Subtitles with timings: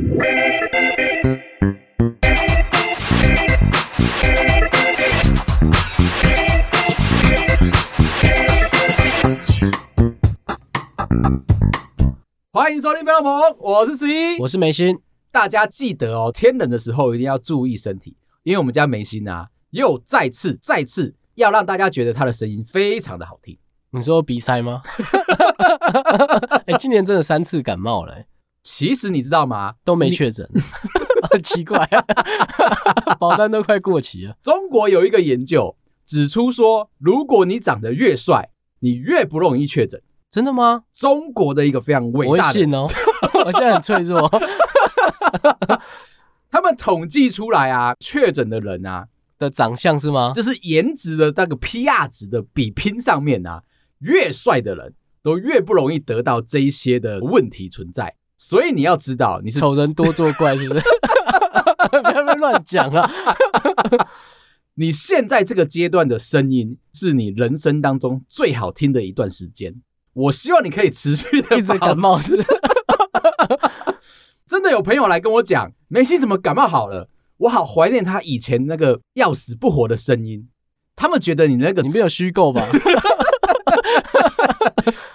[0.00, 0.08] 欢
[12.74, 14.98] 迎收听《飞龙盟》，我是十一，我是梅心。
[15.30, 23.58] 大家记得哦，天冷的时候一定要注意身体，因为我们家梅心啊，又再次、再次要让大家觉得他的声音非常的好听。
[23.90, 24.80] 你说鼻塞吗？
[26.66, 28.26] 哎、欸，今年真的三次感冒了、欸。
[28.62, 29.74] 其实你知道吗？
[29.84, 30.48] 都没确诊，
[31.30, 32.04] 很奇怪、啊，
[33.18, 34.36] 保单都快过期了。
[34.42, 40.02] 中国有一个研究指出说，如果你长得越帅，你越不容易确诊。
[40.30, 40.84] 真的吗？
[40.92, 42.86] 中国的一个非常伟大的，我信哦，
[43.44, 44.30] 我现在很脆弱。
[46.50, 49.06] 他们统计出来啊，确诊的人啊
[49.38, 50.32] 的长相是吗？
[50.32, 53.62] 就是颜值的那个 PR 值的比拼上面啊，
[54.00, 58.14] 越帅的人都越不容易得到这一些的问题存在。
[58.42, 60.80] 所以你要知道，你是丑人多作怪，是不是？
[61.92, 63.10] 不要乱讲啊！
[64.76, 69.74] 你现在这个阶段的声音，是你人生当中最好听的一段时间。
[70.14, 72.42] 我希望你可以持续的一直感冒是。
[74.46, 77.10] 真的有朋友来跟我讲，梅西怎么感冒好了？
[77.36, 80.48] 我好怀念他以前那个要死不活的声音。
[80.96, 82.66] 他们觉得你那个你没有虚构吧？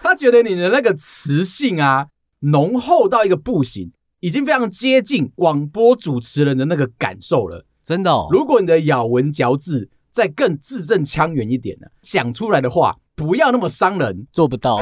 [0.01, 2.07] 他觉得你的那个磁性啊，
[2.51, 7.65] 浓厚到一个不行，已经非常接近广播主持人的那个感受了。
[7.83, 8.27] 真的哦。
[8.31, 12.97] 如果你的咬文嚼字再更字正腔圆一点呢，讲出来的话。
[13.17, 14.75] 不要那么伤人，做不到，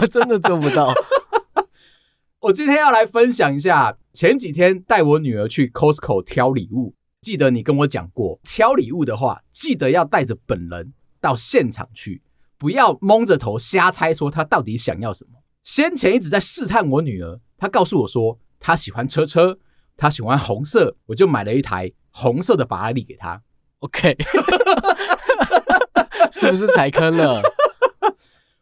[0.00, 0.94] 我 真的做不到。
[2.40, 6.94] 我今天要来分享一下，前几天带我女儿去 Costco 挑礼物。
[7.20, 12.22] 记得你跟我讲过，挑礼物的话，记得要带着本人到现场去，
[12.62, 15.30] 不要蒙着头瞎猜，说他到底想要什么。
[15.64, 19.58] 先前一直在试探我女儿，她告诉我说她喜欢车车，
[19.96, 23.42] 她喜欢红色，我就买了一台红色的法拉利给她。
[23.80, 24.16] OK。
[26.30, 27.42] 是不是踩坑了？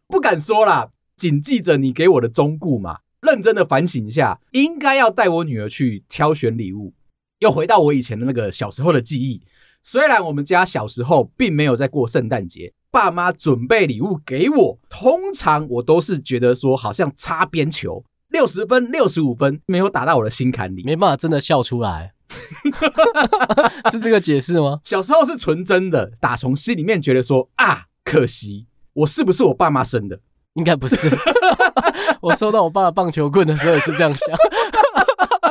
[0.07, 3.01] 不敢说啦，谨记着你给我的忠告嘛。
[3.21, 6.95] 认真的反省一下，应该要带我女儿去挑选礼物。
[7.41, 9.43] 又回到我以前的那个小时候的记忆。
[9.83, 22.13] 虽然我们家小时候并没有在过圣诞节，爸妈准备礼物给我，通常我都是觉得说好像擦边球，六十分、六十五分，没有打到我的心坎里，没办法真的笑出来。
[23.91, 24.81] 是这个解释吗？
[24.85, 30.21] 小时候是纯真的，打从心里面觉得说啊，可惜我是不是我爸妈生的？
[30.55, 31.09] 应该不是。
[32.23, 34.37] 我收到我爸的棒球棍的时候也是这样想。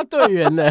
[0.08, 0.68] 队员呢，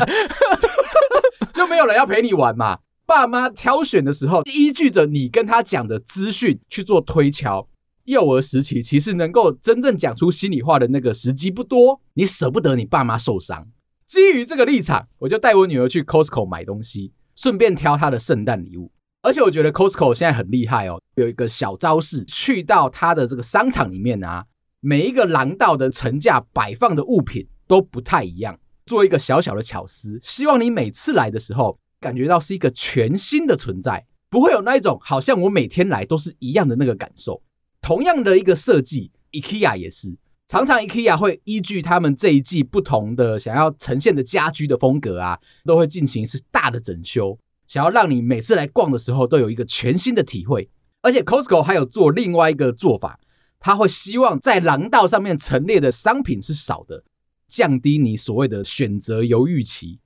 [1.53, 2.77] 就没有人要陪你玩嘛？
[3.09, 7.67] 爸妈挑选的时候，依据着你跟他讲的资讯去做推敲。
[8.05, 13.67] 幼儿时期其实能够真正讲出心里话的那个时机不多，你舍不得你爸妈受伤。
[14.05, 18.91] 基于这个立场，我就带我女儿去 Costco 买东西，顺便挑她的圣诞礼物。
[19.23, 24.45] 而且我觉得 Costco 现在很厉害哦，有一个小招式，去到它的这个商场里面啊，
[24.81, 37.41] 每一个廊道的层架摆放的物品都不太一样，做一个小小的巧思，希望你每次来的时候感觉到是一个全新的存在，不会有那一种好像我每天来都是一样的那个感受。
[37.81, 40.17] 同样的一个设计，IKEA 也是。
[40.47, 50.69] 常常 IKEA 会依据他们这一季不同的想要呈现的家居的风格啊，都会进行一次大的整修，想要让你每次来逛的时候都有一个全新的体会。
[51.01, 53.19] 而且 Costco 还有做另外一个做法，
[53.59, 57.03] 他会希望在廊道上面陈列的商品是少的，
[57.47, 59.99] 降低你所谓的选择犹豫期。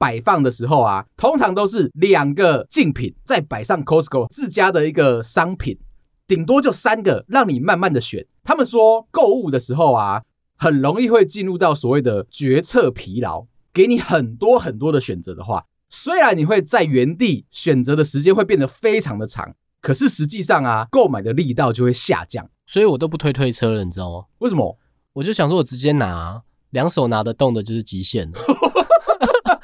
[0.00, 5.78] 摆放的时候啊，通常都是两个竞品再摆上 Costco 自家的一个商品。
[6.26, 8.24] 顶多就三个，让你慢慢的选。
[8.42, 10.22] 他们说购物的时候啊，
[10.56, 13.46] 很容易会进入到所谓的决策疲劳。
[13.74, 22.48] 给你很多很多的选择的话，虽然你会在原地选择的时间会变得非常的长，可是实际上啊，购买的力道就会下降。
[22.66, 24.24] 所以我都不推推车了，你知道吗？
[24.38, 24.78] 为什么？
[25.12, 28.30] 我就想说，我直接拿，两手拿得动的就是极限，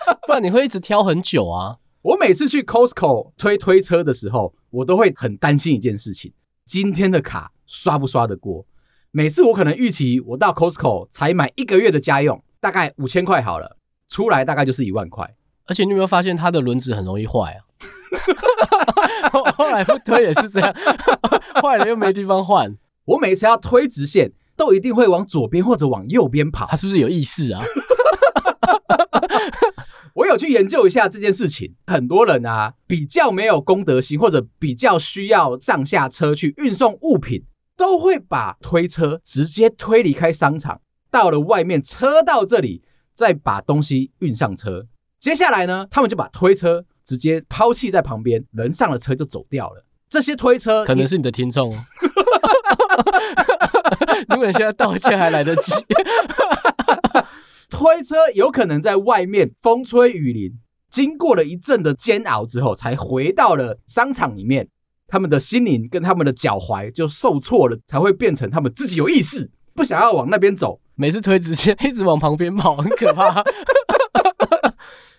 [0.27, 1.77] 不然你会一直挑很久啊。
[2.03, 6.33] 我每次去 Costco 推推车的时候，我都会很担心一件事情。
[6.65, 8.67] 今天的卡刷不刷得过？
[9.11, 13.77] 每次我可能预期我到 Costco 才买一个月的家用，大概五千块好了，
[14.09, 15.35] 出来大概就是一万块。
[15.67, 17.65] 而且你有没有发现它的轮子很容易坏啊？
[19.57, 20.73] 后来不推也是这样，
[21.61, 22.77] 坏了又没地方换。
[23.05, 26.67] 我每次要推直线，都一定会往左边或者往右边跑。
[26.67, 27.65] 他是不是有意识啊？
[30.17, 37.45] 我有去研究一下这件事情，很多人啊比较没有公德心，或者比较需要上下车去运送物品，
[37.77, 40.81] 都会把推车直接推离开商场，
[41.11, 42.83] 到了外面车道这里，
[43.13, 44.87] 再把东西运上车。
[45.21, 49.85] 接下来呢，他们就把推车直接抛弃在旁边，人上了车就走掉了。
[50.09, 51.69] 这些推车可能是你的听众，
[54.31, 55.73] 如果你现在道歉还来得及。
[57.77, 60.51] 推车有可能在外面风吹雨淋，
[60.89, 64.67] 经过了一阵的煎熬之后，才回到了商场里面。
[65.07, 70.81] 他们的心灵跟他们的脚踝就受挫了，才会变成他们自己有意识，不想要往那边走。
[70.95, 73.45] 每次推直接一直往旁边跑，很可怕。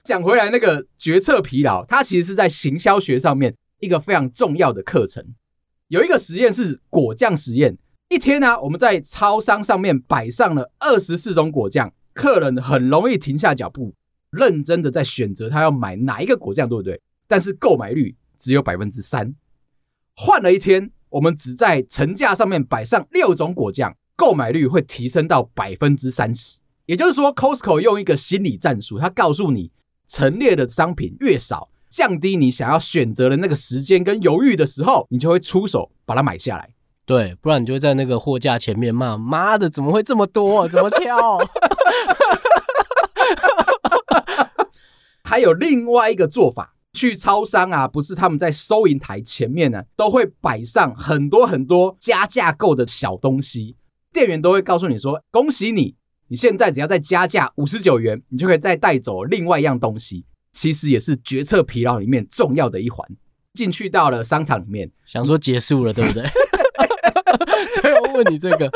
[0.03, 5.23] 讲回来，那个决策疲劳，它其实是在行销学上面一个非常重要的课程。
[5.89, 7.77] 有一个实验是果酱实验，
[8.09, 13.93] 一天呢、啊，我们在超商上面摆上了二十四种果酱，客人很容易停下脚步，
[14.31, 16.99] 认真的在选择他要买哪一个果酱，对不对？
[17.27, 19.35] 但是购买率只有百分之三。
[20.15, 26.59] 换了一天，我们只在层架上面摆上六种果酱，购买率会提升到百分之三十。
[26.87, 29.71] 也就是说，Costco 用一个心理战术，它告诉你，
[30.07, 36.71] 陈列的商品越少，降低你想要选择的那个时间跟犹豫的时候，你就会出手把它买下来。
[37.07, 40.67] 对，不然你就会在那个货架前面骂：“妈的，怎么会这么多？
[40.67, 41.39] 怎么挑？”
[45.23, 46.75] 还有另外一个做法。
[46.93, 53.77] 去超商啊，不是他们在收银台前面呢，都会摆上很多很多加价购的小东西，
[54.11, 55.95] 店员都会告诉你说：“恭喜你，
[56.29, 63.07] 你现在只要再加价五十九元，你就可以再带走另外一样东西。”其实也是决策疲劳里面重要的一环。
[63.53, 66.23] 进去到了商场里面，想说结束了，对不对？
[67.81, 68.69] 所以我问你这个，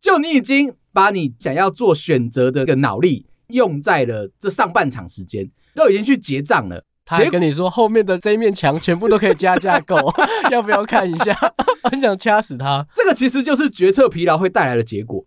[0.00, 6.84] 就你已经把你想要做选择的个脑力用在了这上半场时间，都已经去结账了。
[7.04, 9.96] 他还跟你说后面的这一面墙全部都可以加价购，
[10.52, 11.36] 要不要看一下？
[11.82, 12.86] 很想掐死他。
[12.94, 15.26] 这个其实就是决策疲劳会带来的结果，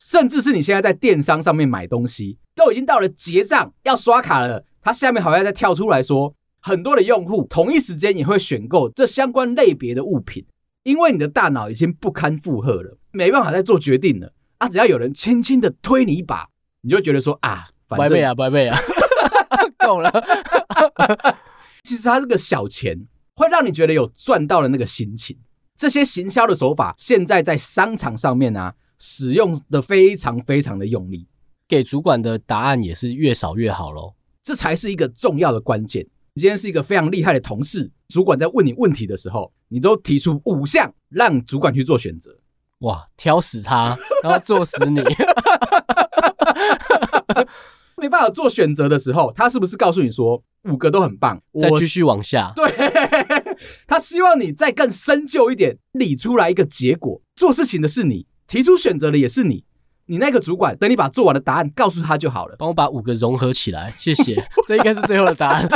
[0.00, 10.46] 甚至是你现在在电商上面买东西，都已经到了结账要刷卡了，他下面好像在跳出来说，很多的用户同一时间也会选购这相关类别的物品，
[10.86, 14.68] 因为你的大脑已经不堪负荷了，没办法再做决定了啊！
[14.68, 16.48] 只要有人轻轻的推你一把，
[16.82, 18.78] 你就觉得说啊，反正，不会背啊，不会背啊。
[19.84, 20.12] 够了，
[21.82, 25.36] 其实它这个小钱会让你觉得有赚到了那个心情。
[25.76, 31.26] 这些行销的手法现在在商场上面啊，使用的非常非常的用力。
[31.66, 36.06] 给主管的答案也是越少越好喽，这才是一个重要的关键。
[36.40, 42.38] 今天是一个非常厉害的同事，主管在问你问题的时候，你都提出五项让主管去做选择。
[42.80, 45.00] 哇，挑死他， 然后做死你。
[47.96, 51.40] 没办法做选择的时候，他是不是告诉你说五个都很棒？
[51.58, 52.52] 再继续往下。
[52.54, 52.70] 对，
[53.86, 57.22] 他希望你再更深究一点，理出来一个结果。
[57.34, 59.64] 做事情的是你，提出选择的也是你。
[60.08, 62.56] 你那个主管，等你把做完的答案告诉他就好了。
[62.58, 64.46] 帮我把五个融合起来，谢谢。
[64.68, 65.66] 这应该是最后的答案，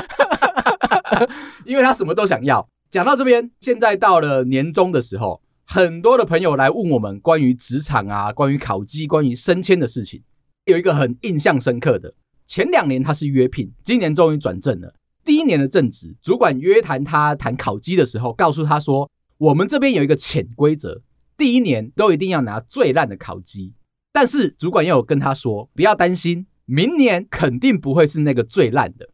[1.65, 2.67] 因为他什么都想要。
[2.91, 10.23] 讲到这边，现在到了年终的时候，很多的朋友来问我们关于职场啊、关于考绩、关于升迁的事情。
[10.67, 12.15] 有一个很印象深刻的，
[12.47, 14.95] 前两年他是约聘，今年终于转正了。
[15.25, 19.09] 第一年的正职，主管约谈他谈考绩的时候，告诉他说
[19.39, 21.03] ：“我们这边有一个潜规则，
[21.37, 23.75] 第一年都一定要拿最烂的考绩。
[24.13, 29.11] 但是主管又跟他说，不要担心，明年肯定不会是那个最烂的。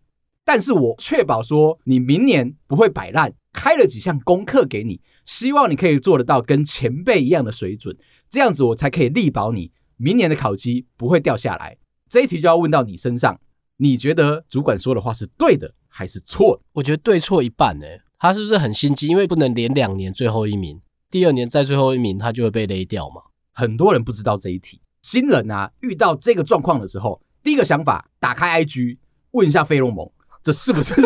[0.47, 7.95] 但是我确保说，你明年不会摆烂，开了几项功课给你，希望你可以做得到跟前辈一样的水准，
[8.31, 13.41] 这样子我才可以力保你。”明年的考绩不会掉下来，这一题就要问到你身上。
[13.79, 16.63] 你觉得主管说的话是对的还是错的？
[16.75, 17.87] 我觉得对错一半呢。
[18.19, 19.09] 他是不是很心机？
[19.09, 23.21] 因为不能连两年最后一名，第二年再最后一名，他就会被勒掉嘛。
[23.53, 24.81] 很多人不知道这一题。
[25.03, 28.99] 新人啊，遇到这个状况的时候，第一个想法打开 IG
[29.33, 30.11] 问一下费洛蒙，
[30.47, 30.95] 这是不是？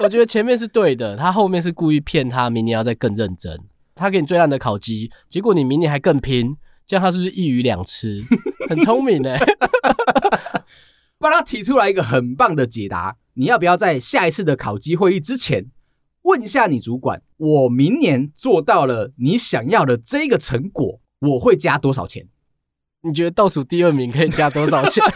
[0.00, 3.56] 我觉得前面是对的，他后面是故意骗他，明年要再更认真。
[3.94, 8.20] 他给你最烂的烤鸡，结果你明年还更拼，这样他是不是一鱼两吃？
[8.68, 9.36] 很聪明呢。
[11.20, 13.16] 帮他提出来一个很棒的解答。
[13.34, 15.66] 你要不要在下一次的烤鸡会议之前
[16.22, 17.22] 问一下你主管？
[17.36, 22.26] 我明年做到了你想要的这个成果，我会加多少钱？
[23.02, 25.04] 你觉得倒数第二名可以加多少钱？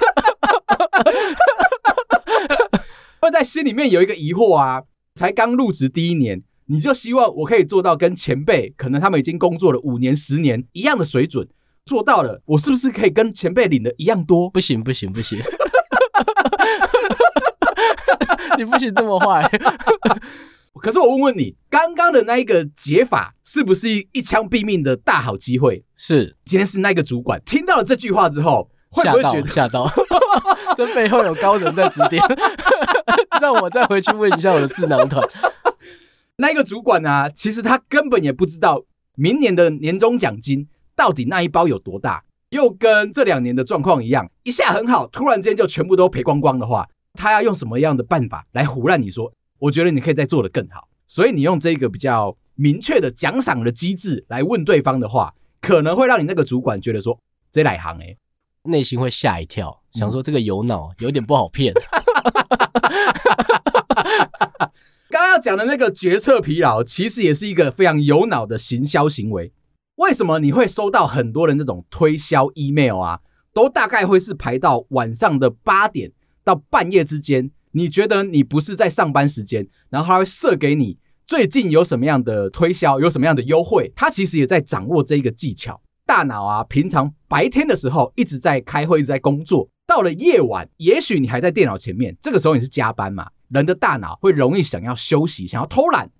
[3.38, 4.82] 会在心里面有一个疑惑啊，
[5.14, 6.42] 才刚入职第一年。
[6.70, 11.48] 你就希望我可以做到跟前辈，可能他们已经工作了五年、十年一样的水准，
[11.86, 14.50] 做到了，我是不是可以跟前辈领的一样多？
[14.50, 15.38] 不行，不行，不行！
[18.58, 19.48] 你不行这么坏。
[20.82, 25.84] 可是我问问你，刚刚的那一个解法是不是一一枪毙命的大好机会？
[25.96, 29.46] 是，今天是那个主管听到了这句话之后，会不会觉得？
[29.48, 29.90] 吓到
[30.76, 32.22] 这背后有高人在指点，
[33.40, 35.26] 让我再回去问一下我的智囊团。
[36.36, 37.28] 那一个主管呢、啊？
[37.28, 38.84] 其实他根本也不知道
[39.16, 49.32] 明年的年终奖金到底那一包有多大，又跟这两年的状况一样，一下很好，突然间就全部都赔光光的话，他要用什么样的办法来唬烂你说？
[49.58, 50.88] 我觉得你可以再做得更好。
[51.08, 57.18] 所以你用这个比较明确的奖赏的机制来问对方的话，可能会让你那个主管觉得说
[57.50, 58.16] 这哪行哎，
[58.62, 61.74] 内心会吓一跳，想说这个有脑有点不好骗。
[65.10, 69.52] 刚刚要讲的那个决策疲劳，其实也是一个非常有脑的行销行为。
[69.96, 73.20] 为什么你会收到很多人这种推销 email 啊？
[73.52, 76.12] 都大概会是排到晚上的八点
[76.44, 77.50] 到半夜之间。
[77.72, 83.92] 你觉得你不是在上班时间，然后他会设给你最近有什么样的推销，有什么样的优惠？
[83.96, 85.80] 他其实也在掌握这个技巧。
[86.06, 93.30] 大脑啊，平常白天的时候一直在开会，一直在工作，到了夜晚，也许你还在电脑前面，这个时候你是加班嘛？
[93.48, 96.10] 人的大脑会容易想要休息，想要偷懒，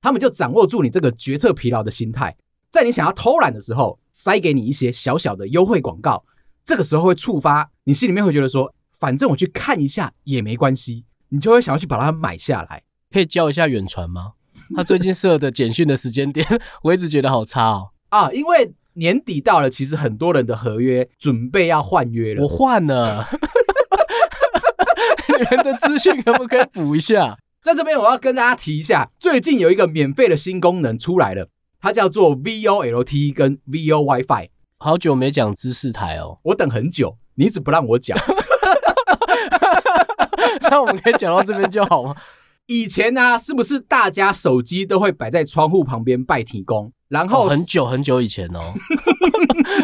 [0.00, 2.36] 他们就掌握住你这个决策疲劳的心态，
[2.70, 6.24] 在你想要偷懒的时候，塞给你一些小小的优惠广告，
[6.64, 8.72] 这个时候会触发你心里面会觉得说。
[8.98, 12.82] 反正我去看一下也没关系，你就会想要去把它买下来。
[13.10, 14.32] 可以教一下远传吗？
[14.74, 16.46] 他最近设的简讯的时间点，
[16.82, 17.90] 我一直觉得好差哦。
[18.08, 22.42] 啊，因为年底到了，其实很多人的合约准备要换约了。
[22.42, 23.26] 我换了，
[25.28, 27.36] 你们的资讯可不可以补一下？
[27.62, 31.48] 在这边我要跟大家提一下，最近有一个免费的新功能出来了，
[31.80, 34.48] 它叫做 VoLTE 跟 VoWiFi。
[34.78, 38.16] 好久没讲知识台哦，我等很久，你一直不让我讲。
[40.70, 42.14] 那我们可以讲到这边就好吗？
[42.66, 46.92] 以前呢、啊，是不是大家手机都会摆在窗户旁边拜天公？
[47.08, 48.74] 然后、哦、很久很久以前哦，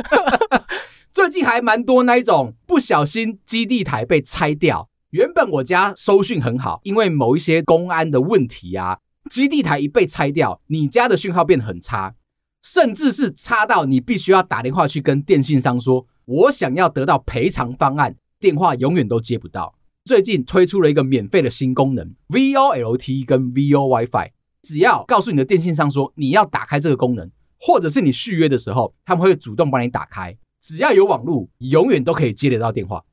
[1.13, 4.89] 最近还蛮多那一种不小心基地台被拆掉。
[5.11, 8.99] 原本我家收讯很好，因为某一些公安的问题啊，
[9.31, 12.15] 基地台一被拆掉，你家的讯号变得很差，
[12.63, 19.75] 甚至是差到你必须要打电话去跟电信商说，我想要得到赔偿方案，电话永远都接不到。
[20.05, 24.31] 最近推出了一个免费的新功能，VoLTE 跟 VoWiFi，
[24.63, 27.31] 只要告诉你的电信商说你要打开这个功能，
[27.61, 30.37] 或者是你续约的时候，他们会主动帮你打开。
[30.61, 33.05] 只要有网络，永远都可以接得到电话。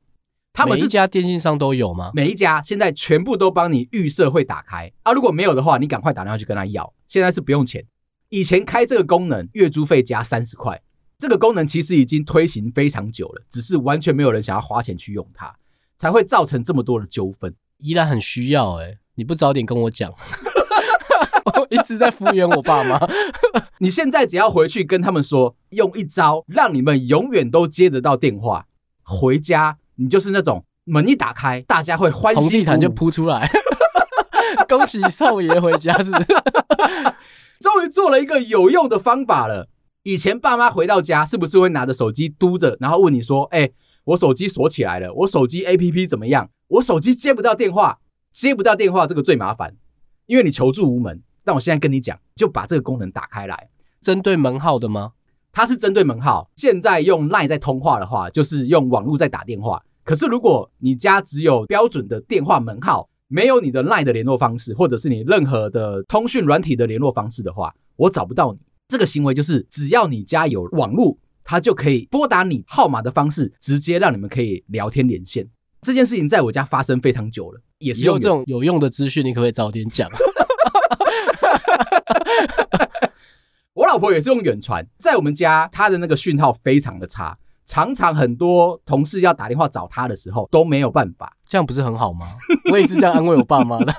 [0.51, 2.11] 他们是每一家电信商都有吗？
[2.15, 5.13] 每一家现在全部都帮你预设会打开啊！
[5.13, 6.91] 如果没有的话，你赶快打电话去跟他要。
[7.07, 7.85] 现在是不用钱，
[8.29, 10.81] 以前开这个功能月租费加三十块。
[11.19, 15.55] 这个功能其实已经推行非常久了，只是完全没有人想要花钱去用它。
[15.99, 18.97] 才会造成这么多的纠纷，依然很需要哎、欸！
[19.15, 20.09] 你不早点跟我讲，
[21.43, 22.97] 我一直在敷衍我爸妈。
[23.79, 28.67] 你现在只要回去跟他们说，用一招让你们永远都接得到电话，
[29.03, 33.51] 回家你就是那种门一打开，大家会欢喜，红地毯就铺出来，
[34.69, 36.27] 恭喜少爷回家，是不是？
[37.59, 39.67] 终于做了一个有用的方法了。
[40.03, 43.73] 以前爸妈回到家，是不是会拿着手机嘟着，然后问你说：“哎、欸？”
[44.09, 46.49] 我手机锁起来了，我手机 APP 怎么样？
[46.67, 47.99] 我手机接不到电话，
[48.31, 49.75] 接不到电话这个最麻烦，
[50.25, 51.21] 因为你求助无门。
[51.43, 53.69] 但我现在跟你讲，就把这个功能打开来，
[54.01, 55.11] 针对门号的吗？
[55.51, 56.49] 它是针对门号。
[56.55, 59.83] 现在用 LINE 在通话的话，就是用网络在打电话。
[60.03, 68.59] 可是如果你家只有标准的电话门号，没有你的 LINE 的联络方式，或者是你任何的通讯软体的联络方式的话，我找不到你。
[68.87, 71.15] 这个行为就是只要你家有网络。
[71.49, 75.49] 他就可以拨打你号码的方式，直接让你们可以聊天连线。
[75.81, 80.07] 这件事情在我家发生非常久了，也是有这种有用的资讯，你可不可以早点讲？
[83.73, 91.35] 我老婆也是用远传，在我们家，她的那个讯号非常的差，常常很多同事要打电话找她的时候都没有办法。
[91.47, 92.27] 这样不是很好吗？
[92.71, 93.91] 我也是这样安慰我爸妈的。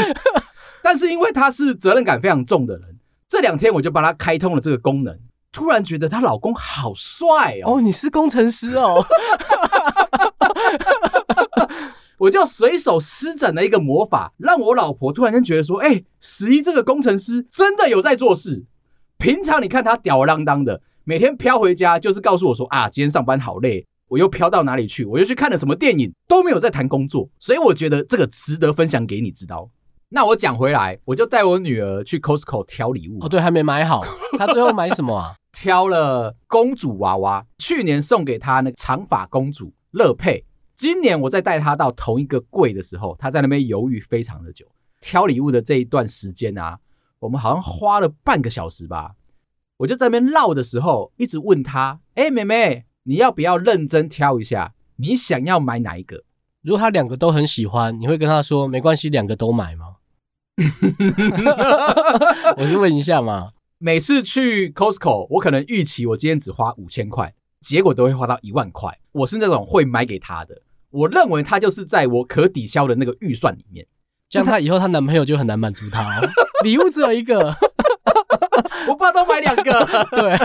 [0.84, 5.18] 但是因为她是责任感非常重的人，这两天我就帮她开通了这个功能。
[5.52, 7.74] 突然觉得她老公好帅哦！
[7.76, 9.04] 哦，你是工程师哦！
[12.18, 18.66] 我就随手施展了一个魔法，让我老婆突然间觉得说：“哎，十一这个工程师真的有在做事。
[19.16, 25.06] 平常你看他吊儿郎当的，每天飘回家就是告诉我说：啊，今天上班好累，我又飘到哪里去？
[25.06, 27.28] 我又去看了什么电影，都没有在谈工作。
[27.38, 29.70] 所以我觉得这个值得分享给你知道。
[30.10, 33.18] 那我讲回来，我就带我女儿去 Costco 挑礼物。
[33.24, 34.04] 哦，对，还没买好，
[34.36, 40.46] 她最后买什么啊？”挑了公主娃娃，去年送给她那个长发公主乐佩。
[40.74, 44.64] 今年我再带她到同一个柜的时候，她在那边犹豫非常的久。
[45.00, 46.78] 挑礼物的这一段时间啊，
[47.18, 49.16] 我们好像花了半个小时吧。
[49.76, 54.72] 我就在那边绕的时候，一直问她：“哎，妹妹，你要不要认真挑一下？
[54.96, 56.24] 你想要买哪一个？”
[56.64, 59.96] 如果她两个都很喜欢，你会跟她说：“没关系，两个都买吗？”
[62.56, 63.50] 我是问一下嘛。
[63.82, 67.32] 每次去 Costco，我可能预期我今天只花五千块，
[67.62, 68.98] 结果都会花到一万块。
[69.12, 70.60] 我是那种会买给他的，
[70.90, 73.86] 我认为他就是在我可抵消的那个预算里面。
[74.28, 76.28] 这样他以后他男朋友就很难满足他哦。
[76.62, 77.56] 礼物只有一个，
[78.86, 79.62] 我爸都买两个。
[80.12, 80.36] 对，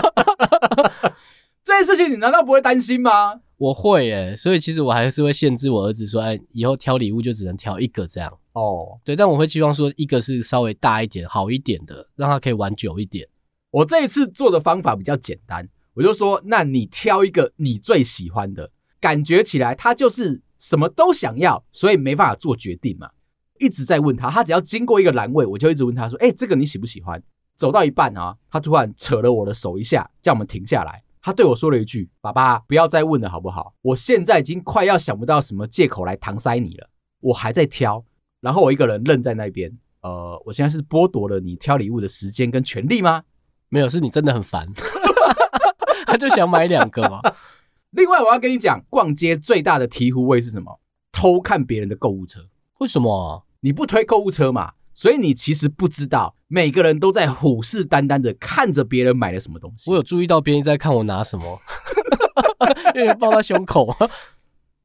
[1.62, 3.42] 这件事情你难道不会担心吗？
[3.58, 8.30] 我会耶，所以其实我还是会限制我儿子说，哎，以后挑礼物就只能挑一个这样。
[8.52, 13.26] 哦，对，但我会期望说一个是稍微大一点、好一点的，让他可以玩久一点。
[13.70, 18.70] 我这一次做的方法比较简单，我就说，那你挑一个你最喜欢的，
[19.00, 23.08] 感觉起来他就是什么都想要，所以没办法做决定嘛。
[23.58, 27.22] 一直在问他，他只要经过一个栏位，我就一直问他说，哎，这个你喜不喜欢？
[27.56, 31.02] 走到一半啊，他突然扯了我的手一下，叫我们停下来。
[31.26, 33.74] 他对我说了一句：“爸爸，不要再问了，好不好？
[33.82, 38.04] 我现在已经快要想不到什么借口来搪塞你了，我还在挑。”
[38.40, 43.24] 然后我一个人愣在那边，呃，我现在是剥夺了你挑礼物的时间跟权利吗？
[43.70, 44.68] 没有，是你真的很烦，
[46.06, 47.18] 他就想买两个嘛。
[47.90, 50.78] 另外，我要跟你讲，逛街最大的醍醐味是什么？
[51.10, 52.42] 偷看别人的购物车。
[52.78, 53.44] 为什么？
[53.62, 54.74] 你不推购物车嘛？
[54.96, 59.90] 所以你其实不知道，每个人都在虎视眈眈的看着别人买了什么东西。
[59.90, 61.60] 我有注意到别人在看我拿什么，
[62.96, 63.94] 因为抱在胸口。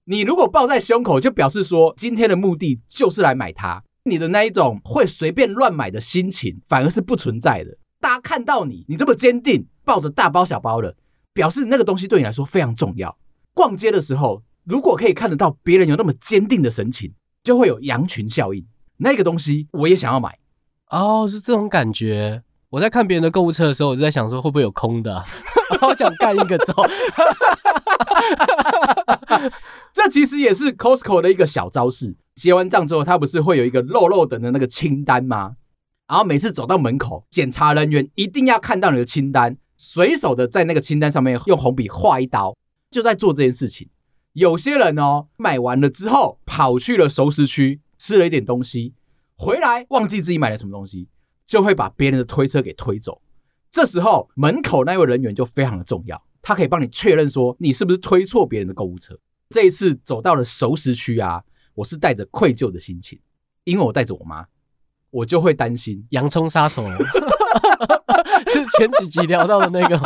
[0.03, 3.81] 你如果抱在胸口，就表示说今天的目的就是来买它。
[4.03, 7.77] 你的那一种会随便乱买的心情，反而是不存在的。
[8.01, 10.93] 大家看到你，你这么坚定，抱着大包小包的，
[11.31, 13.17] 表示那个东西对你来说非常重要。
[13.53, 17.13] 逛街的时候，如果可以看得到别人有那么坚定的神情，
[17.43, 18.65] 就会有羊群效应。
[19.01, 20.37] 那个东西我也想要买。
[20.89, 22.43] 哦，是这种感觉。
[22.69, 25.21] 我在看别人的购物车的时候，我就在想说会不会有空的，
[25.81, 26.73] 我想干一个走。
[29.93, 32.15] 这其实也是 Costco 的一个小招式。
[32.35, 35.55] 结完账之后，他不是会有一个肉肉等的那个清单吗？
[36.07, 42.55] 然后每次走到门口，检查人员一定要看到你的清单，随手的在那个清单上面用红笔画一刀，
[42.89, 43.89] 就在做这件事情。
[44.33, 48.95] 有些人哦，买完了之后跑去了熟食区吃了一点东西，
[49.35, 51.07] 回来忘记自己买了什么东西，
[51.45, 53.21] 就会把别人的推车给推走。
[53.69, 59.15] 这时候门口那位人员就非常的重要，他可以帮你确认说你是不是推错别人的购物车。
[59.51, 61.43] 这一次走到了熟食区啊，
[61.75, 63.19] 我是带着愧疚的心情，
[63.65, 64.47] 因为我带着我妈，
[65.11, 66.83] 我就会担心洋葱杀手
[68.51, 69.99] 是前几集聊到的那个，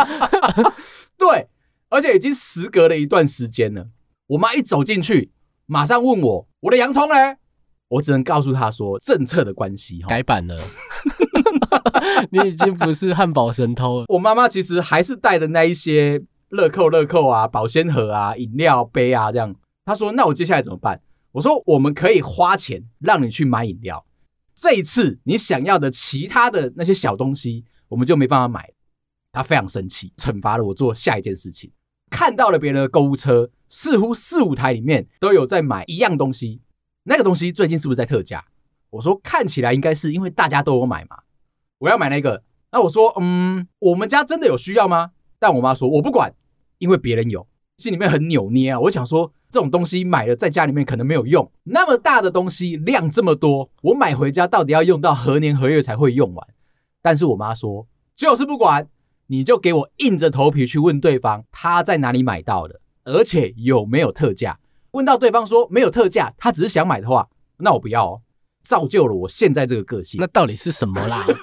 [1.17, 1.47] 对，
[1.87, 3.87] 而且已经时隔了一段时间了。
[4.27, 5.31] 我妈一走进去，
[5.65, 7.37] 马上问我我的洋葱呢？
[7.89, 10.57] 我只能告诉他说政策的关系改版了，
[12.31, 14.05] 你已经不是汉堡神偷了。
[14.09, 16.23] 我妈妈其实还是带的那一些。
[16.49, 19.55] 乐扣乐扣啊，保鲜盒啊，饮料杯啊，这样。
[19.83, 21.01] 她说：“那我接下来怎么办？”
[21.33, 24.05] 我说：“我们可以花钱让你去买饮料。
[24.53, 28.71] 这一次你想要的其他的那些小东西，我们就没办法买。”
[29.33, 31.71] 她非常生气，惩罚了我做下一件事情。
[32.11, 36.61] 看到了别人的购物车，似乎四五台里面都有在买一样东西。
[37.05, 38.45] 那个东西最近是不是在特价？
[38.91, 41.17] 我说：“看起来应该是因为大家都有买嘛。”
[41.79, 42.43] 我要买那个。
[42.71, 46.33] 那我说：“嗯，我们家真的有需要吗？”但我妈说：“我不管。”
[46.79, 48.79] 因为别人有，心里面很扭捏啊！
[48.81, 56.47] 我想说，这种东西买了在家里面可能没有用，那么大的东西量这么多，我买回家到底要用到何年何月才会用完？
[57.01, 58.89] 但是我妈说，就是不管，
[59.27, 64.59] 你就给我硬着头皮去问对方他在哪里买到的，而且有没有特价。
[64.95, 67.27] 问到对方说没有特价，他只是想买的话，
[67.57, 68.21] 那我不要哦，
[68.63, 70.21] 造就了我现在这个个性。
[70.21, 71.25] 那到底是什么啦？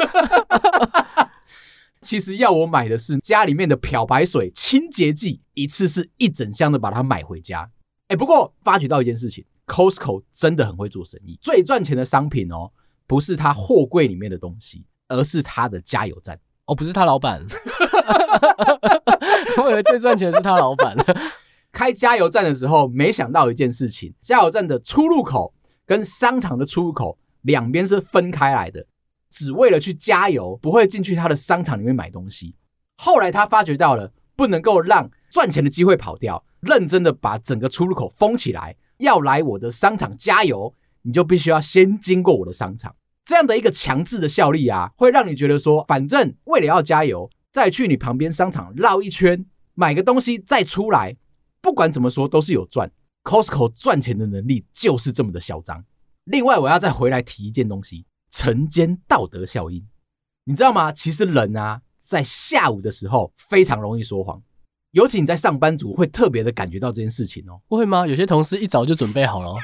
[2.00, 7.70] 其实要我买的是家里面的漂白水、清洁剂，一次是一整箱的把它买回家。
[8.08, 11.38] 哎，不过发觉到一件事情，Costco 真的很会做生意。
[11.42, 12.70] 最赚钱的商品哦，
[13.06, 16.40] 不是他货柜里面的东西，而是他的加油站。
[16.64, 17.44] 哦，不是他老板，
[19.62, 20.96] 我以为最赚钱的是他老板。
[21.72, 25.54] 开加油站的时候，没想到一件事情：加油站的出入口
[25.86, 28.86] 跟商场的出入口两边是分开来的。
[29.30, 32.54] 只为了去加油，不会进去他的商场里面买东西。
[32.98, 38.76] 后来他发觉到了，不能够让赚钱的机会跑掉，认真的把整个出入口封起来。
[38.98, 42.94] 要来我的商场加油，你就必须要先经过我的商场。
[43.24, 51.16] 这样的一个强制的效力啊，会让你觉得说，反正为了要加油，再去你旁边商场绕一圈，买个东西再出来，
[51.62, 52.92] 不管怎么说都是有赚。
[53.22, 55.84] Costco 赚钱的能力就是这么的嚣张。
[56.24, 58.04] 另外，我要再回来提一件东西。
[58.30, 59.86] 晨间道德效应。
[60.44, 60.90] 你知道吗？
[60.90, 64.42] 其实人啊，在下午的时候非常容易说谎，
[64.90, 67.60] 尤其你在上班族会特别的感觉到这件事情哦。
[67.68, 68.04] 会吗？
[68.08, 69.54] 有些同事一早就准备好了，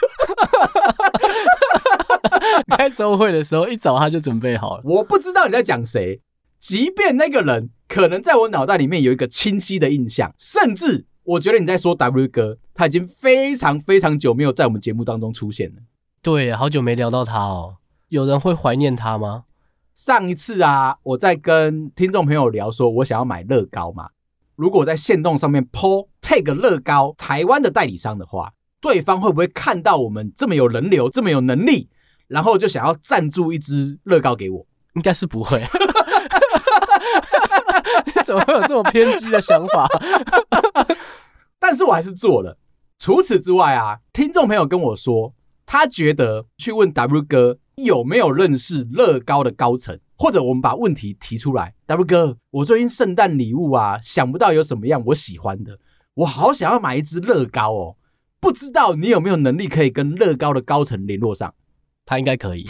[2.77, 4.83] 开周会的时候一早他就准备好了。
[4.85, 6.23] 我不知道你在讲谁，
[6.61, 15.83] 即便那个人可能在我脑袋里面有一个清晰的印象，甚至我觉得你在说 W 哥，他已经非常非常久没有在我们节目当中出现了。
[16.23, 17.77] 对，好久没聊到他哦。
[18.09, 19.45] 有人会怀念他吗？
[19.93, 24.09] 上一次啊，我在跟听众朋友聊说，我想要买乐高嘛。
[24.57, 31.91] 如果我在线动上面 po take 乐高台湾的代理商的话，对方会不会看到我们这么有人流、这么有能力，
[32.27, 34.67] 然后就想要赞助一支乐高给我？
[34.95, 35.63] 应该是不会。
[38.07, 39.87] 你 怎么会有这么偏激的想法？
[41.69, 42.57] 但是我还是做了。
[42.99, 45.35] 除此之外啊，听众朋友跟我说，
[45.67, 47.59] 他觉得去问 W 哥。
[47.77, 50.01] 有没有认识乐高的高层？
[50.17, 55.79] 或者我们把问题提出来，W 哥，我最近圣诞礼物啊，想不到有什么样我喜欢的，
[56.15, 57.97] 我好想要买一只乐高哦，
[58.41, 61.55] 不知道你有没有能力可以跟乐高的高层联络上？
[62.05, 62.67] 他应该可以，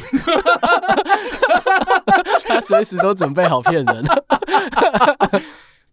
[2.45, 4.05] 他随时都准备好骗人，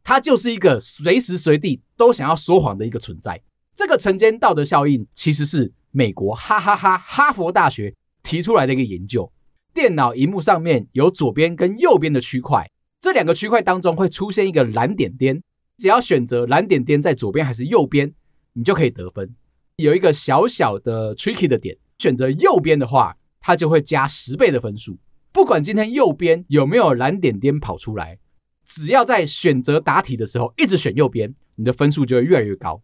[0.05, 3.41] 他就是一个随时随地都想要说谎的一个存在。
[3.75, 7.93] 这个晨间道德效应其实是美国哈哈哈哈佛大学。
[8.23, 9.31] 提出来的一个研究，
[9.71, 12.67] 电脑荧幕上面有左边跟右边的区块，
[12.99, 15.43] 这两个区块当中会出现一个蓝点点，
[15.77, 18.11] 只要选择蓝点点在左边还是右边，
[18.53, 19.35] 你就可以得分。
[19.75, 24.97] 有一个小小的 tricky 的点，选择右边的话，它就会加十倍的分数。
[25.31, 28.17] 不管今天右边有没有蓝点点跑出来，
[28.65, 32.82] 只要在选择答题的时候一直选右边，你的分数就会越来越高。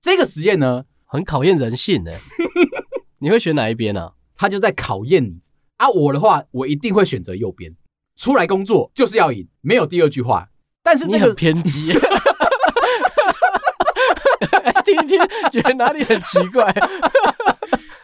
[0.00, 2.18] 这个实验呢，很考验人性的，
[3.20, 4.12] 你会选哪一边呢、啊？
[4.36, 5.40] 他就在考验你
[5.76, 5.88] 啊！
[5.88, 7.74] 我的话，我一定会选择右边。
[8.16, 10.48] 出来工作就是要赢，没有第二句话。
[10.82, 11.92] 但是这个你很偏激，
[14.84, 15.18] 听一听
[15.50, 16.74] 觉得哪里很奇怪。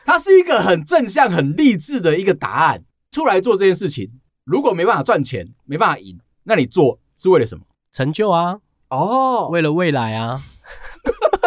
[0.04, 2.84] 它是一个很正向、很励志的一个答案。
[3.10, 4.12] 出来做这件事情，
[4.44, 7.64] 如果没办法赚钱，没办法赢，那你做是为了什么？
[7.90, 8.60] 成就啊！
[8.90, 10.40] 哦，为了未来啊！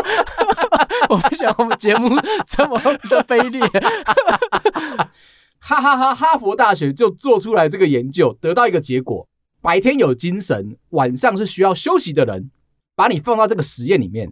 [1.09, 2.09] 我不想我们节目
[2.47, 2.79] 这么
[3.09, 3.59] 的卑劣，
[5.59, 6.15] 哈哈哈！
[6.15, 9.27] 哈佛大学就做出来这个研究，得到一个结果：
[9.61, 12.51] 白天有精神，晚上是需要休息的人。
[12.95, 14.31] 把你放到这个实验里面，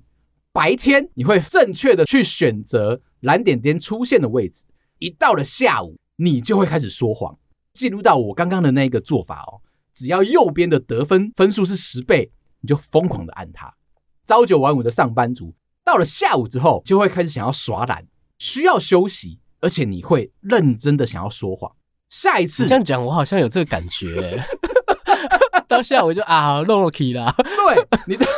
[0.52, 4.66] 白天你会正确的去选择蓝点点出现的位置，
[5.00, 7.38] 一到了下午，你就会开始说谎，
[7.74, 9.62] 进入到我刚刚的那个做法哦。
[10.00, 12.32] 只要右边的得分分数是十倍，
[12.62, 13.74] 你就疯狂的按它。
[14.26, 15.54] 朝九晚五的上班族。
[15.84, 18.08] 到了下午之后，就会开始想要耍懒，
[18.38, 21.70] 需要休息，而且你会认真的想要说谎。
[22.10, 24.42] 下一次这样讲，我好像有这个感觉。
[25.68, 27.36] 到下午就啊，漏了气啦。
[27.38, 28.26] 对，你的，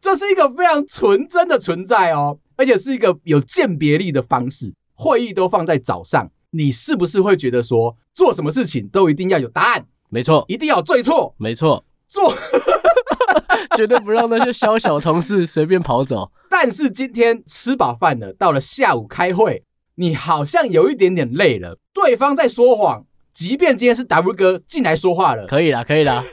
[0.00, 4.72] 这是一个非常纯真的存在哦，而且是一个有鉴别力的方式。
[4.98, 9.86] 会议都放在早上，你是不是会觉得说，做什么事情都一定要有答案？
[10.08, 11.34] 没错，一定要有对错。
[11.36, 12.32] 没错，做。
[13.76, 16.30] 绝对不让那些小小同事随便跑走。
[16.48, 19.64] 但是今天吃饱饭了，到了下午开会，
[19.96, 21.78] 你好像有一点点累了。
[21.92, 26.24] 对方在说谎，即便今天是 W 哥进来说话了，可以啦，可以啦，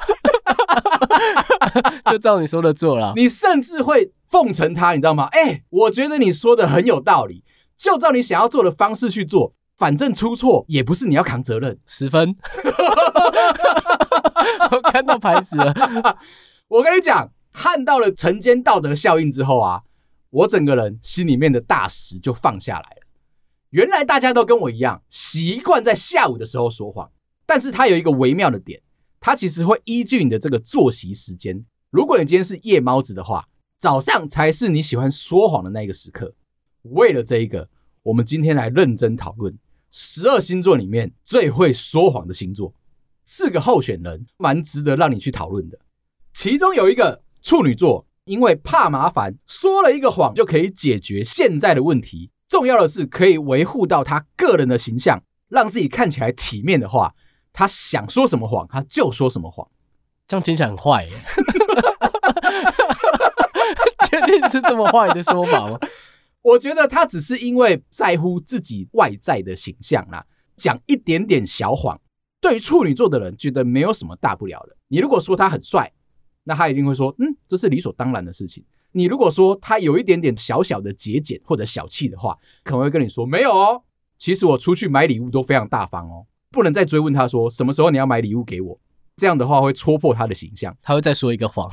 [2.10, 3.12] 就照你说的做了。
[3.18, 5.28] 你甚至会奉承他，你知道吗？
[5.34, 7.44] 哎、欸，我觉得你说的很有道理，
[7.78, 11.80] 就照你想要做的方式去做，反正出错也不是你要扛责任。
[11.86, 12.36] 十分，
[14.72, 16.18] 我看到牌子了。
[16.68, 19.84] 我跟你讲，看到了晨间道德效应之后啊，
[20.30, 22.98] 我整个人心里面的大石就放下来了。
[23.72, 27.10] 原来大家都跟我一样，习惯在下午的时候说谎，
[27.46, 28.82] 但是它有一个微妙的点，
[29.20, 31.66] 它其实会依据你的这个作息时间。
[31.90, 33.48] 如果你今天是夜猫子的话，
[33.80, 36.34] 早上才是你喜欢说谎的那个时刻。
[36.84, 37.70] 为了这一个，
[38.02, 39.58] 我们今天来认真讨论
[39.96, 42.74] 十二星座里面最会说谎的星座，
[43.26, 45.78] 四个候选人，蛮值得让你去讨论的。
[46.34, 52.32] 其中有一个处女座，因为怕麻烦，说了一个谎就可以解决现在的问题。
[52.48, 57.14] 重要的是可以维护到他个人的形象，让自己看起来体面的话，
[57.54, 59.70] 他想说什么谎他就说什么谎。
[60.28, 61.12] 这样听起来很坏耶，
[64.10, 65.78] 确定是这么坏的说法吗？
[66.44, 70.24] 我觉得他只是因为在乎自己外在的形象啦，
[70.56, 72.00] 讲一点点小谎。
[72.40, 74.78] 对于处女座的人，觉得没有什么大不了的。
[74.90, 75.92] 你如果说他很帅。
[76.46, 78.62] 那他一定会说，嗯，这是理所当然的事情。
[78.92, 83.82] 你如果说他有一点点小小的节俭或者小气的话，可能会跟你说，没有哦，
[84.18, 88.78] 其实我出去买礼物都非常大方哦，不能再追问他说什么时候你要买礼物给我，
[89.16, 91.72] 这样的话会戳破他的形象，他会再说一个谎。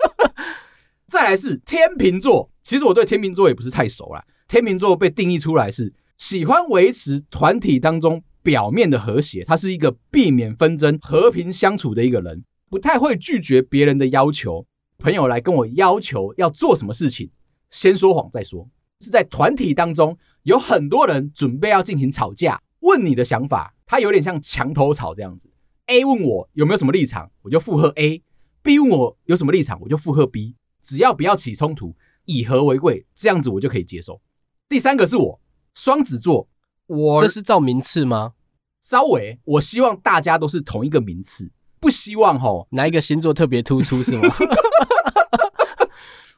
[1.08, 4.22] 再来是天秤座，其实我对天秤座也不是太熟啦。
[4.46, 14.66] 天秤座被定义出来是喜欢维持团体当中表面的和谐，他是一个避免纷争、和平相处的一个人，不太会拒绝别人的要求。
[14.98, 17.30] 朋友来跟我要求要做什么事情，
[17.70, 18.68] 先说谎再说。
[19.00, 25.50] 是在团体当中有很多人准备要进行吵架，问你的想法，他有点像墙头草这样子。
[25.86, 30.54] A 问我有没有什么立场，我就附和 A；B 问我有什么立场，我就附和 B。
[30.80, 31.94] 只要不要起冲突，
[32.28, 34.20] 以和为贵，这样子我就可以接受。
[34.68, 35.40] 第三个是我
[35.74, 36.46] 双子座，
[36.86, 38.34] 我这是照名次吗？
[38.82, 44.28] 稍微，我希望大家都是同一个名次，不希望吼哪一个星座特别突出是吗？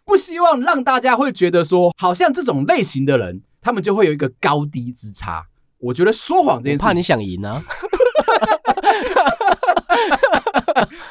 [0.06, 5.48] 不希望让大家会觉得说，好像这种类型的人，他们就会有一个高低之差。
[5.78, 7.60] 我觉得说谎这件事，怕你想赢啊。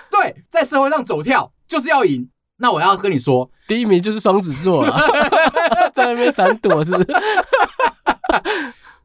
[0.09, 2.29] 对，在社会上走跳就是要赢。
[2.61, 4.97] 那我要跟你说，第一名就是双子座了，
[5.95, 7.07] 在那边闪躲是不是？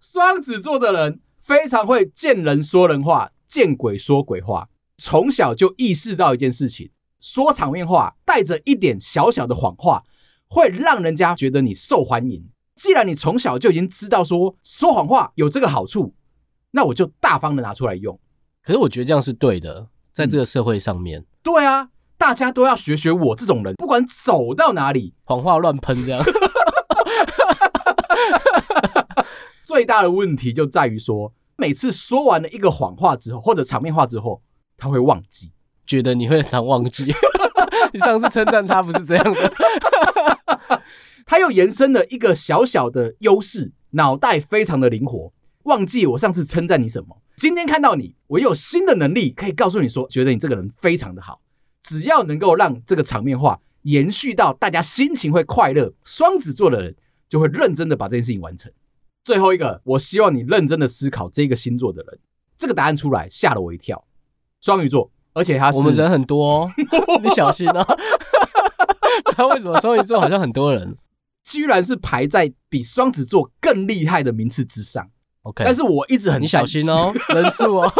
[0.00, 4.68] 双子座的人非常会见人说人话，见鬼说鬼话。
[4.96, 6.90] 从小就意识到一件事情：
[7.20, 10.02] 说场面话，带着一点小小的谎话，
[10.48, 12.44] 会让人家觉得你受欢迎。
[12.74, 16.14] 既然你从小就已经知道说说谎话有这个好处，
[16.72, 18.18] 那我就大方的拿出来用。
[18.62, 21.90] 可是我觉得这样是对的，在这个社会上面，嗯、对啊。
[22.24, 26.24] 大家都要学学我这种人，不管走到哪里，谎话乱喷这样。
[29.62, 34.40] 最大的问题就在于说，每次说完了一个谎话之后，或者场面话之后，
[34.78, 35.52] 他会忘记，
[35.86, 37.14] 觉得你会常忘记。
[37.92, 39.52] 你上次称赞他不是这样的，
[41.26, 45.30] 他又延伸了一个小小的优势，脑袋非常的灵活，
[45.64, 47.18] 忘记我上次称赞你什么。
[47.36, 51.42] 今天看到你，我有新的能力可以告诉你说，觉得你这个人非常的好。
[51.84, 56.96] 只要能够让这个场面化延续到大家心情会快乐，双子座的人
[57.28, 58.72] 就会认真的把这件事情完成。
[59.22, 62.18] 最后一个，我希望你认真的思考这个星座的人，
[62.56, 64.04] 这个答案出来吓了我一跳。
[64.60, 66.70] 双鱼座，而且他是我们人很多哦，
[67.22, 67.84] 你小心哦。
[69.36, 70.96] 他为什么双鱼座好像很多人？
[71.42, 75.10] 居然是排在比双子座更厉害的名次之上。
[75.42, 77.92] OK，但是我一直很你小心哦，人数哦。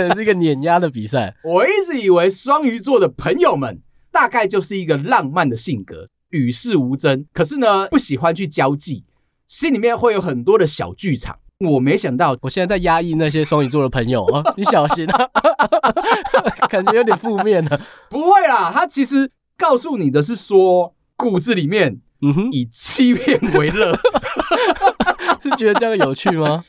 [0.00, 1.34] 这可能是一个碾压的比赛。
[1.44, 7.26] 我一直以为双鱼座的朋友们大概就是一个浪漫的性格，与世无争。
[7.32, 9.04] 可是呢，不喜欢去交际，
[9.46, 11.38] 心里面会有很多的小剧场。
[11.58, 15.30] 我没想到，我现在在压抑那些双鱼座的朋友啊，你小心啊，
[16.70, 17.80] 感觉有点负面了。
[18.08, 23.94] 不会啦，他其实告诉你的是说，骨子里面，嗯哼，以欺骗为乐，
[25.38, 26.64] 是觉得这样有趣吗？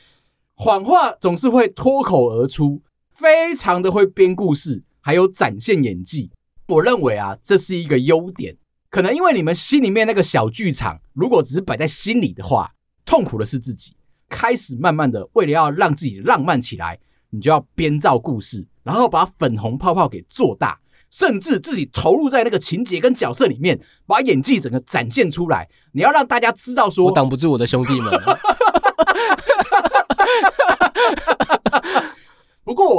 [0.54, 2.82] 谎话总是会脱口而出。
[3.22, 6.28] 非常的会编故事，还有展现演技。
[6.66, 8.56] 我认为啊，这是一个优点。
[8.90, 12.72] 可能因为你们心里面那个小剧场，如果只是摆在心里的话，
[13.04, 13.94] 痛苦的是自己。
[14.28, 16.98] 开始慢慢的，为了要让自己浪漫起来，
[17.30, 25.68] 你就要编造故事，然后把粉红泡泡给做大，甚至自己投入在那个情节跟角色里面，把演技整个展现出来。
[25.92, 28.12] 你要让大家知道说，我挡不住我的兄弟们。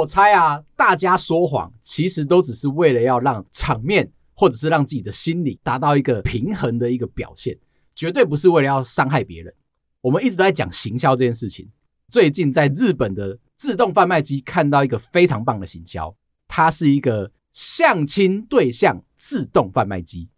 [0.04, 7.56] 我猜啊，大家说谎其实都只是为了要让场面，或者是让自己的心理达到一个平衡的一个表现，
[7.94, 9.54] 绝对不是为了要伤害别人。
[10.02, 11.70] 我们一直都在讲行销这件事情。
[12.10, 16.14] 最近在日本的自动贩卖机看到一个非常棒的行销，
[16.48, 20.28] 它是一个相亲对象自动贩卖机。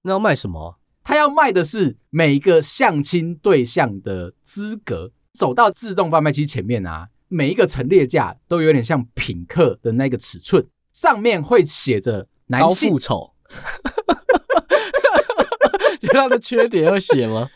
[0.00, 0.78] 那要卖什么？
[1.04, 5.12] 它要卖的是每一个相亲对象的资格。
[5.34, 7.10] 走到自动贩卖机前面啊。
[7.32, 13.32] 每一个陈列架都有点像品客的那个尺寸，上面会写着男性丑，
[16.02, 17.48] 有他的缺点要写吗？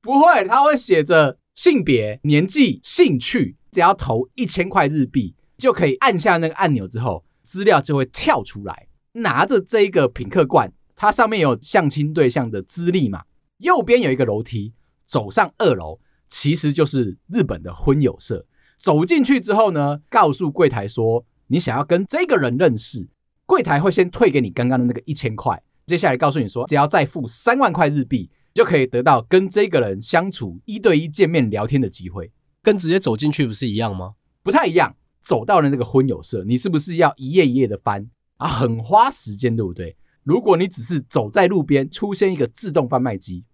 [0.00, 8.88] 不会，他会写着性别、年纪、兴趣，只要投一千块日币就可以按下那个按钮，之后资料就会跳出来。
[9.12, 13.24] 拿着这个品客罐，它上面有相亲对象的资历嘛？
[13.58, 14.72] 右边有一个楼梯，
[15.04, 18.46] 走上二楼，其实就是日本的婚友社。
[18.78, 23.08] 走进去之后呢，告诉柜台说你想要跟这个人认识，
[23.46, 32.32] 柜台会先退给你刚刚的那个一千块，接下来告诉你说只要再付三万块日币，就可以得到跟这个人相处一对一见面聊天的机会，
[32.62, 34.14] 跟直接走进去不是一样吗？
[34.42, 38.48] 不太一样，走到了那个婚友社，你是不是要一页一页的翻啊？
[38.48, 39.96] 很花时间，对不对？
[40.22, 43.44] 如果你只是走在路边，出现一个自动贩卖机，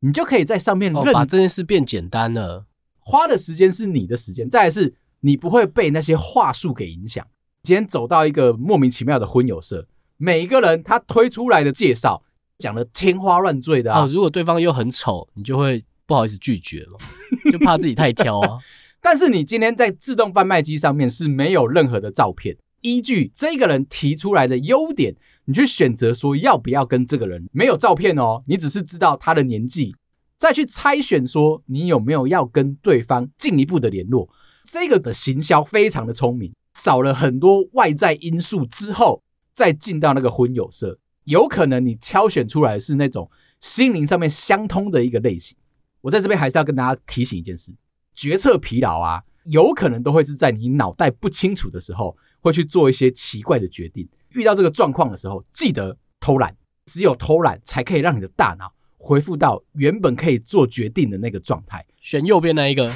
[0.00, 2.66] 你就可以在上面认、哦、把这件事变简单了。
[3.00, 7.26] 花的时间是你的时间，再来是你不会被那些话术给影响。
[7.62, 9.86] 今天走到一个莫名其妙的婚友社，
[10.16, 12.22] 每一个人他推出来的介绍
[12.58, 16.98] 讲的天花乱坠的啊、哦，如果对方又很丑，你就会不好意思拒绝了，
[17.52, 18.58] 就怕自己太挑啊。
[19.02, 25.14] 但是你今天在自动贩卖机上面是没有任何的照片，依据这个人提出来的优点，
[25.46, 29.94] 你去选择说要不要跟这个人，没有照片哦，你只是知道他的年纪，
[30.40, 34.26] 再去猜选说你有没有要跟对方进一步的联络，
[34.64, 36.54] 这个的行销非常的聪明。
[36.72, 39.22] 少了很多外在因素之后，
[39.52, 45.58] 再进到那个婚友社，有可能你挑选出来是那种心灵上面相通的一个类型。
[46.00, 47.74] 我在这边还是要跟大家提醒一件事：
[48.14, 54.08] 决策疲劳啊，有可能都会是在你脑袋不清楚的时候，会去做一些奇怪的决定。
[54.30, 61.84] 遇到这个状况的时候，记得偷懒，只有偷懒才可以让你的大脑恢复到原本可以做决定的那个状态。
[62.00, 62.90] 选右边那一个，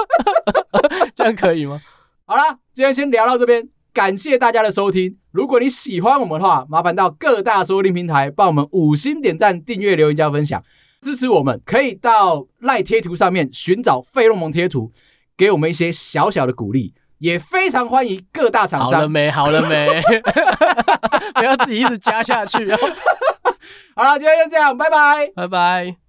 [1.16, 1.80] 这样可以吗？
[2.26, 5.16] 好啦，今天先聊到这边，感谢大家的收听。
[5.32, 10.62] 如果你喜欢我们的话，麻烦到各大收听平台帮我们五星点赞、订阅、留言、加分享，
[11.00, 11.60] 支持我们。
[11.64, 14.92] 可以到赖贴图上面寻找费洛蒙贴图，
[15.36, 16.94] 给我们一些小小的鼓励。
[17.18, 18.92] 也非常欢迎各大厂商。
[18.92, 19.30] 好了没？
[19.30, 20.02] 好了没？
[21.34, 22.76] 不要自己一直加下去哦。
[23.94, 26.05] 好了，今天就这样，拜拜，拜拜。